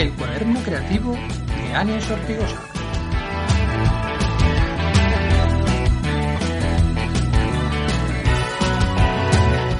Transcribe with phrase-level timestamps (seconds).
[0.00, 2.58] El cuaderno creativo de Áñez Ortigosa.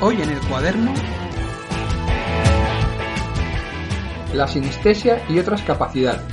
[0.00, 0.92] Hoy en el cuaderno
[4.34, 6.26] la sinestesia y otras capacidades.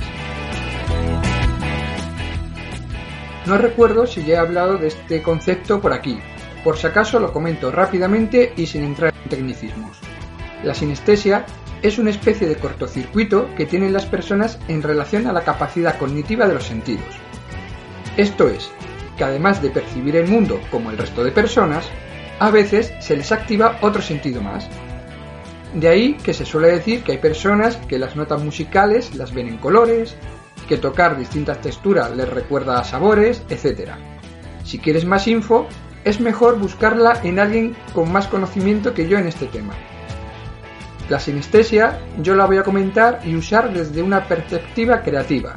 [3.46, 6.18] No recuerdo si ya he hablado de este concepto por aquí,
[6.64, 9.96] por si acaso lo comento rápidamente y sin entrar en tecnicismos.
[10.64, 11.46] La sinestesia
[11.86, 16.48] es una especie de cortocircuito que tienen las personas en relación a la capacidad cognitiva
[16.48, 17.04] de los sentidos.
[18.16, 18.70] Esto es,
[19.16, 21.88] que además de percibir el mundo como el resto de personas,
[22.38, 24.68] a veces se les activa otro sentido más.
[25.74, 29.48] De ahí que se suele decir que hay personas que las notas musicales las ven
[29.48, 30.16] en colores,
[30.68, 33.92] que tocar distintas texturas les recuerda a sabores, etc.
[34.64, 35.68] Si quieres más info,
[36.04, 39.74] es mejor buscarla en alguien con más conocimiento que yo en este tema.
[41.08, 45.54] La sinestesia yo la voy a comentar y usar desde una perspectiva creativa.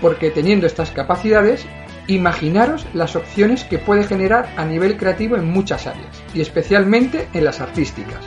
[0.00, 1.66] Porque teniendo estas capacidades,
[2.06, 7.44] imaginaros las opciones que puede generar a nivel creativo en muchas áreas, y especialmente en
[7.44, 8.24] las artísticas.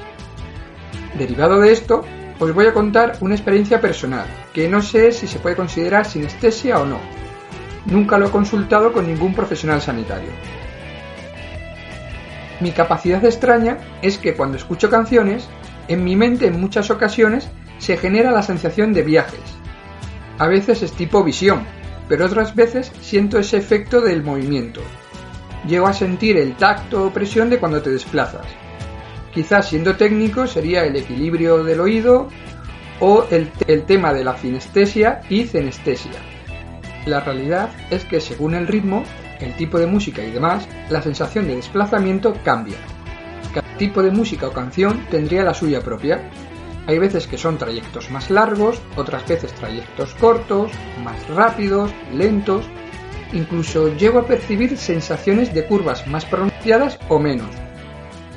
[1.17, 2.05] Derivado de esto,
[2.39, 6.79] os voy a contar una experiencia personal, que no sé si se puede considerar sinestesia
[6.79, 6.99] o no.
[7.87, 10.29] Nunca lo he consultado con ningún profesional sanitario.
[12.59, 15.49] Mi capacidad extraña es que cuando escucho canciones
[15.93, 17.47] en mi mente en muchas ocasiones
[17.77, 19.39] se genera la sensación de viajes.
[20.37, 21.63] A veces es tipo visión,
[22.07, 24.81] pero otras veces siento ese efecto del movimiento.
[25.67, 28.45] Llego a sentir el tacto o presión de cuando te desplazas.
[29.33, 32.27] Quizás siendo técnico sería el equilibrio del oído
[32.99, 33.49] o el,
[33.83, 36.11] tema de la finestesia y cenestesia.
[37.05, 39.03] La realidad es que según el ritmo,
[39.39, 42.77] el tipo de música y demás, la sensación de desplazamiento cambia.
[43.53, 46.29] Cada tipo de música o canción tendría la suya propia.
[46.87, 50.71] Hay veces que son trayectos más largos, otras veces trayectos cortos,
[51.03, 52.65] más rápidos, lentos.
[53.33, 57.49] Incluso llego a percibir sensaciones de curvas más pronunciadas o menos.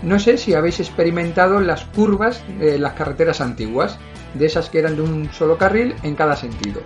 [0.03, 3.99] No sé si habéis experimentado las curvas de las carreteras antiguas,
[4.35, 6.83] de esas que eran de un solo carril en cada sentido.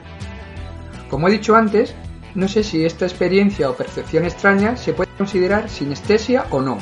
[1.10, 1.94] Como he dicho antes,
[2.34, 6.78] no sé si esta experiencia o percepción extraña se puede considerar sinestesia o no,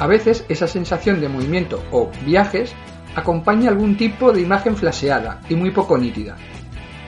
[0.00, 2.74] a veces esa sensación de movimiento o viajes
[3.14, 6.36] acompaña algún tipo de imagen flaseada y muy poco nítida.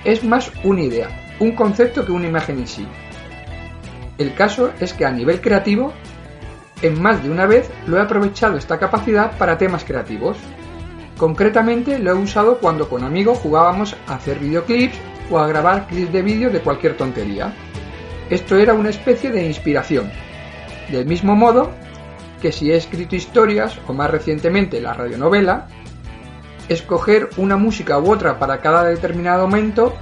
[0.04, 1.08] Es más una idea,
[1.40, 2.86] un concepto que una imagen en sí.
[4.18, 5.94] El caso es que a nivel creativo,
[6.82, 10.36] en más de una vez lo he aprovechado esta capacidad para temas creativos.
[11.16, 14.98] Concretamente lo he usado cuando con amigos jugábamos a hacer videoclips
[15.30, 17.54] o a grabar clips de vídeo de cualquier tontería.
[18.28, 20.10] Esto era una especie de inspiración.
[20.90, 21.72] Del mismo modo
[22.42, 25.68] que si he escrito historias, o más recientemente la radionovela,
[26.68, 29.94] escoger una música u otra para cada determinado momento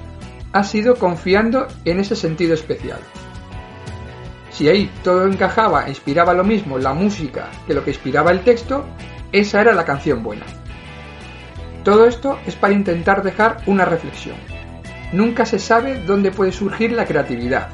[0.52, 2.98] ha sido confiando en ese sentido especial.
[4.50, 8.40] Si ahí todo encajaba e inspiraba lo mismo la música que lo que inspiraba el
[8.40, 8.86] texto,
[9.32, 10.46] esa era la canción buena.
[11.84, 14.36] Todo esto es para intentar dejar una reflexión.
[15.12, 17.68] Nunca se sabe dónde puede surgir la creatividad,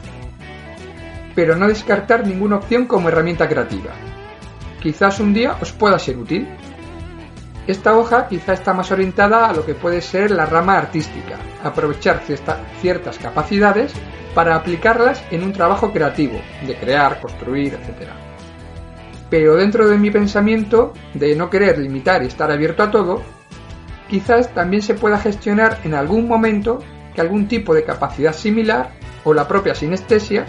[1.36, 3.92] pero no descartar ninguna opción como herramienta creativa
[4.86, 6.46] quizás un día os pueda ser útil.
[7.66, 12.22] Esta hoja quizá está más orientada a lo que puede ser la rama artística, aprovechar
[12.80, 13.92] ciertas capacidades
[14.32, 18.10] para aplicarlas en un trabajo creativo, de crear, construir, etc.
[19.28, 23.22] Pero dentro de mi pensamiento de no querer limitar y estar abierto a todo,
[24.08, 26.78] quizás también se pueda gestionar en algún momento
[27.12, 28.92] que algún tipo de capacidad similar
[29.24, 30.46] o la propia sinestesia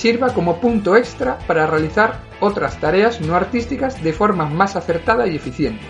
[0.00, 5.36] sirva como punto extra para realizar otras tareas no artísticas de forma más acertada y
[5.36, 5.84] eficiente.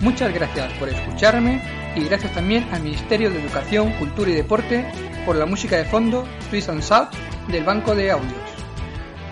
[0.00, 1.62] Muchas gracias por escucharme
[1.94, 4.90] y gracias también al Ministerio de Educación, Cultura y Deporte
[5.24, 7.10] por la música de fondo Twist and South
[7.46, 8.34] del Banco de Audios.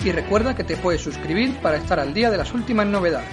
[0.05, 3.29] Y recuerda que te puedes suscribir para estar al día de las últimas novedades.